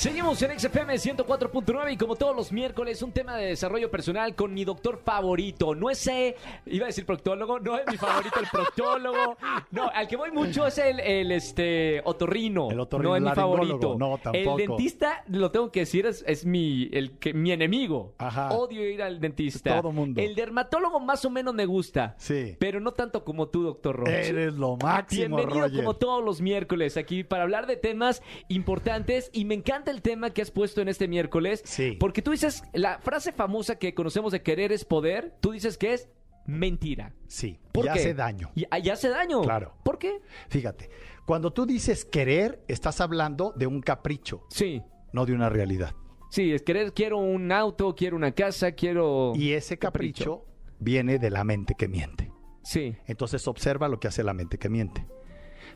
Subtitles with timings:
[0.00, 4.54] Seguimos en XFM 104.9 y como todos los miércoles, un tema de desarrollo personal con
[4.54, 5.74] mi doctor favorito.
[5.74, 9.36] No es, eh, iba a decir proctólogo, no es mi favorito el proctólogo.
[9.72, 12.70] No, al que voy mucho es el, el, este, otorrino.
[12.70, 13.98] El otorrino, No es mi favorito.
[13.98, 14.58] No, tampoco.
[14.58, 18.14] El dentista, lo tengo que decir, es, es mi, el, que, mi enemigo.
[18.16, 18.52] Ajá.
[18.52, 19.82] Odio ir al dentista.
[19.82, 20.18] Todo mundo.
[20.22, 22.14] El dermatólogo más o menos me gusta.
[22.16, 22.56] Sí.
[22.58, 24.30] Pero no tanto como tú, doctor Roche.
[24.30, 25.84] Eres lo máximo, Bienvenido Roger.
[25.84, 30.30] como todos los miércoles aquí para hablar de temas importantes y me encanta el tema
[30.30, 31.96] que has puesto en este miércoles Sí.
[32.00, 35.92] porque tú dices la frase famosa que conocemos de querer es poder, tú dices que
[35.94, 36.08] es
[36.46, 37.12] mentira.
[37.26, 37.90] Sí, ¿Por qué?
[37.90, 38.50] hace daño.
[38.54, 39.42] Y, y hace daño.
[39.42, 39.74] Claro.
[39.84, 40.20] ¿Por qué?
[40.48, 40.90] Fíjate,
[41.26, 44.82] cuando tú dices querer, estás hablando de un capricho, Sí.
[45.12, 45.94] no de una realidad.
[46.30, 49.32] Sí, es querer, quiero un auto, quiero una casa, quiero...
[49.34, 50.44] Y ese capricho,
[50.78, 52.32] viene de la mente que miente.
[52.62, 55.06] Sí, Entonces observa lo que hace la mente que miente.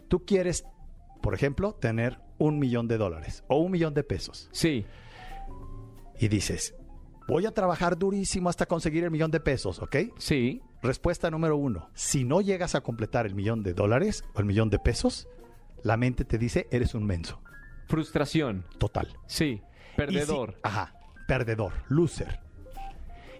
[0.08, 0.64] Tú quieres,
[1.24, 4.48] por ejemplo, tener un millón de dólares o un millón de pesos.
[4.52, 4.84] sí,
[6.20, 6.74] Y dices,
[7.26, 9.96] voy a trabajar durísimo hasta conseguir el millón de pesos, ¿ok?
[10.18, 10.60] sí.
[10.82, 11.88] Respuesta número uno.
[11.94, 15.26] Si no llegas a completar el millón de dólares o el millón de pesos,
[15.82, 17.40] la mente te dice, eres un menso.
[17.86, 18.66] Frustración.
[18.78, 19.08] Total.
[19.26, 19.62] Sí.
[19.62, 20.58] Si- Perdedor.
[20.62, 20.94] ajá,
[21.26, 22.38] perdedor, loser.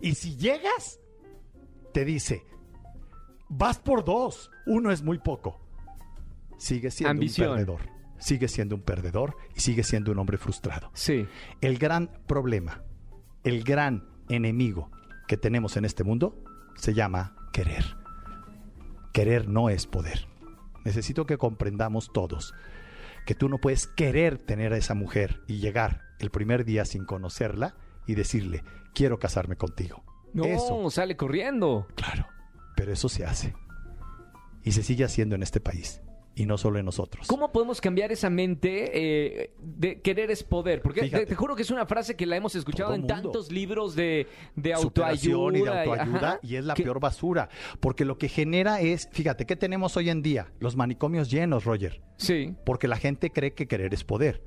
[0.00, 0.98] Y si llegas,
[1.92, 2.44] te dice,
[3.50, 5.60] vas por dos, uno es muy poco.
[6.56, 7.48] Sigue siendo Ambición.
[7.50, 7.80] un perdedor.
[8.18, 10.90] Sigue siendo un perdedor y sigue siendo un hombre frustrado.
[10.94, 11.26] Sí.
[11.60, 12.82] El gran problema,
[13.42, 14.90] el gran enemigo
[15.28, 16.42] que tenemos en este mundo
[16.76, 17.96] se llama querer.
[19.12, 20.26] Querer no es poder.
[20.84, 22.54] Necesito que comprendamos todos
[23.26, 27.04] que tú no puedes querer tener a esa mujer y llegar el primer día sin
[27.06, 27.74] conocerla
[28.06, 28.62] y decirle,
[28.94, 30.04] quiero casarme contigo.
[30.34, 31.86] No, Eso, sale corriendo.
[31.94, 32.26] claro,
[32.76, 33.54] pero eso se hace.
[34.62, 36.02] Y se sigue haciendo en este país,
[36.36, 37.26] y no solo en nosotros.
[37.28, 38.90] ¿Cómo podemos cambiar esa mente
[39.44, 40.82] eh, de querer es poder?
[40.82, 43.14] Porque te, juro que es una frase que la hemos escuchado Todo en mundo.
[43.14, 45.58] tantos libros de, de autoayuda.
[45.58, 47.48] y de autoayuda ajá, y es la peor basura,
[47.80, 50.52] porque lo que genera es, fíjate, ¿qué tenemos hoy en día?
[50.58, 54.42] Los manicomios llenos, Roger, Sí, porque la gente cree que querer es poder.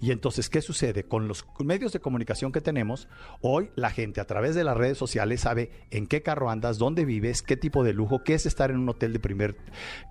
[0.00, 1.04] Y entonces, ¿qué sucede?
[1.04, 3.08] Con los medios de comunicación que tenemos,
[3.42, 7.04] hoy la gente a través de las redes sociales sabe en qué carro andas, dónde
[7.04, 9.56] vives, qué tipo de lujo, qué es estar en un hotel de primer,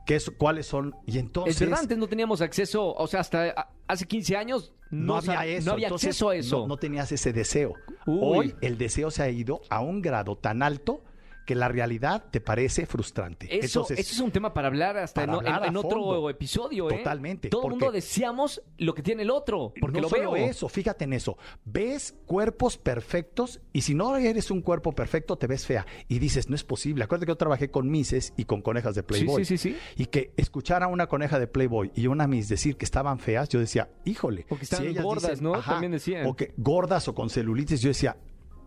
[0.06, 1.56] qué es, cuáles son, y entonces...
[1.56, 5.46] es verdad, antes no teníamos acceso, o sea, hasta hace 15 años no, no había
[5.46, 5.66] eso.
[5.66, 6.60] no había entonces, acceso a eso.
[6.60, 7.74] No, no tenías ese deseo.
[8.06, 8.20] Uy.
[8.22, 11.04] Hoy el deseo se ha ido a un grado tan alto
[11.50, 13.48] que la realidad te parece frustrante.
[13.48, 15.80] Eso, Entonces, eso es un tema para hablar hasta para en, hablar en- en a
[15.80, 16.30] otro fondo.
[16.30, 16.98] episodio, ¿eh?
[16.98, 20.32] Totalmente, Todo el porque- mundo deseamos lo que tiene el otro, porque no lo solo
[20.34, 20.46] veo.
[20.46, 21.40] eso, fíjate en eso.
[21.66, 26.50] Ves cuerpos perfectos y si no eres un cuerpo perfecto te ves fea y dices,
[26.50, 27.04] no es posible.
[27.04, 29.44] Acuérdate que yo trabajé con Misses y con conejas de Playboy.
[29.44, 29.78] sí, sí, sí.
[29.98, 33.50] Y que escuchar a una coneja de Playboy y una Miss decir que estaban feas,
[33.50, 34.46] yo decía, híjole.
[34.50, 35.54] O que estaban gordas, ¿no?
[35.64, 36.28] También decían.
[36.28, 38.18] O que gordas o con celulitis, yo decía,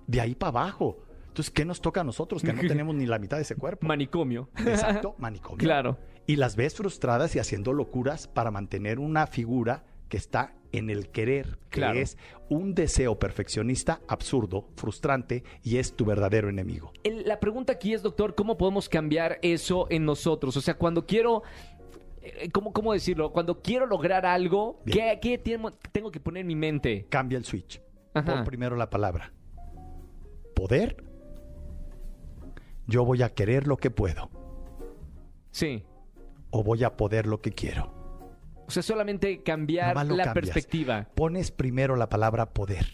[0.09, 0.99] de ahí para abajo.
[1.32, 3.87] Entonces, ¿qué nos toca a nosotros que no tenemos ni la mitad de ese cuerpo?
[3.87, 4.50] Manicomio.
[4.66, 5.56] Exacto, manicomio.
[5.56, 5.97] Claro.
[6.26, 11.09] Y las ves frustradas y haciendo locuras para mantener una figura que está en el
[11.09, 11.98] querer, que Claro.
[11.98, 12.19] es
[12.50, 16.93] un deseo perfeccionista absurdo, frustrante y es tu verdadero enemigo.
[17.25, 20.54] La pregunta aquí es, doctor, ¿cómo podemos cambiar eso en nosotros?
[20.59, 21.43] O sea, cuando quiero,
[22.20, 23.32] eh, ¿cómo, cómo decirlo?
[23.32, 24.81] Cuando quiero lograr algo.
[24.84, 27.06] ¿qué, qué tengo, tengo que poner en mi mente?
[27.09, 27.81] Cambia el switch.
[28.12, 28.34] Ajá.
[28.34, 29.32] Pon primero la palabra.
[30.54, 31.03] Poder.
[32.87, 34.31] Yo voy a querer lo que puedo
[35.50, 35.84] Sí.
[36.50, 37.93] o voy a poder lo que quiero.
[38.66, 40.32] O sea, solamente cambiar la cambias.
[40.34, 41.09] perspectiva.
[41.15, 42.87] Pones primero la palabra poder.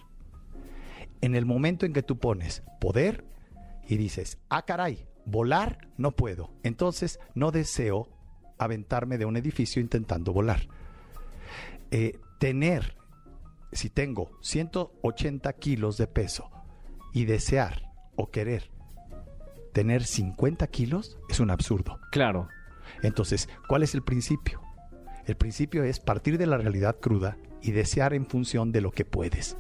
[1.21, 3.25] En el momento en que tú pones poder
[3.87, 6.51] y dices, ah, caray, volar no puedo.
[6.63, 8.09] Entonces no deseo
[8.59, 10.69] aventarme de un edificio intentando volar.
[11.91, 12.97] Eh, tener,
[13.73, 16.51] si tengo 180 kilos de peso
[17.13, 18.71] y desear o querer
[19.79, 22.01] tener 50 kilos, es un absurdo.
[22.11, 22.49] Claro.
[23.05, 24.61] Entonces, ¿cuál es el principio?
[25.25, 29.05] El principio es partir de la realidad cruda y desear en función de lo que
[29.05, 29.57] puedes.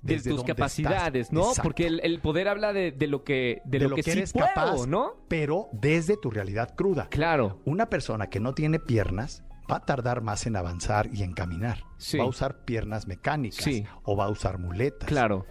[0.00, 1.32] De Desde tus capacidades, estás.
[1.34, 1.40] ¿no?
[1.42, 1.62] Exacto.
[1.62, 4.46] Porque el, el poder habla de, de lo que, de, lo, que, sí eres puedo,
[4.46, 5.12] capaz, ¿no?
[5.28, 7.08] pero desde tu realidad cruda.
[7.10, 7.60] Claro.
[7.66, 11.80] Una persona que no tiene piernas va a tardar más en avanzar y en caminar.
[11.98, 12.16] Sí.
[12.16, 13.84] Va a usar piernas mecánicas Sí.
[14.04, 15.06] o va a usar muletas.
[15.06, 15.44] Claro.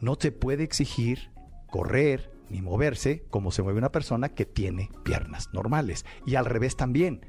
[0.00, 1.30] No se puede exigir
[1.66, 6.04] correr ni moverse como se mueve una persona que tiene piernas normales.
[6.26, 7.26] Y al revés también.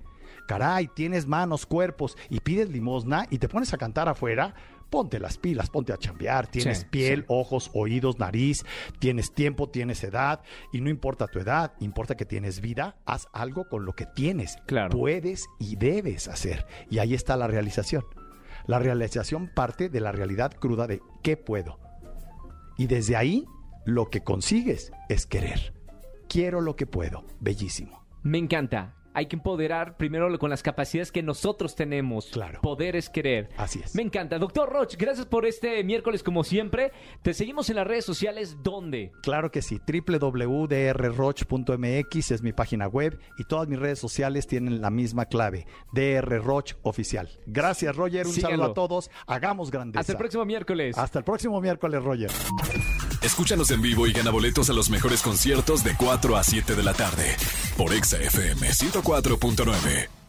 [0.47, 4.53] Caray, tienes manos, cuerpos y pides limosna y te pones a cantar afuera,
[4.89, 7.25] ponte las pilas, ponte a chambear, tienes Sí, piel, sí.
[7.29, 8.65] ojos, oídos, nariz,
[8.99, 10.41] tienes tiempo, tienes edad,
[10.73, 14.57] y no importa tu edad, importa que tienes vida, haz algo con lo que tienes.
[14.67, 14.97] Claro.
[14.97, 16.65] Puedes y debes hacer.
[16.89, 18.03] Y ahí está la realización.
[18.65, 21.79] La realización parte de la realidad cruda de qué puedo.
[22.77, 23.45] Y desde ahí,
[23.85, 25.73] lo que consigues es querer.
[26.27, 27.25] Quiero lo que puedo.
[27.39, 28.05] Bellísimo.
[28.23, 29.00] Me encanta.
[29.13, 32.27] Hay que empoderar primero con las capacidades que nosotros tenemos.
[32.27, 32.61] Claro.
[32.61, 33.49] Poder es querer.
[33.57, 33.95] Así es.
[33.95, 34.39] Me encanta.
[34.39, 36.91] Doctor Roch, gracias por este miércoles como siempre.
[37.21, 38.57] Te seguimos en las redes sociales.
[38.63, 39.11] ¿Dónde?
[39.21, 44.89] Claro que sí, www.drroch.mx es mi página web y todas mis redes sociales tienen la
[44.89, 47.29] misma clave, drroch oficial.
[47.45, 48.57] Gracias, Roger, un Síganlo.
[48.57, 49.99] saludo a todos, hagamos grandeza.
[49.99, 50.97] Hasta el próximo miércoles.
[50.97, 52.31] Hasta el próximo miércoles, Roger.
[53.21, 56.83] Escúchanos en vivo y gana boletos a los mejores conciertos de 4 a 7 de
[56.83, 57.35] la tarde
[57.77, 60.20] por Exa FM 104.9.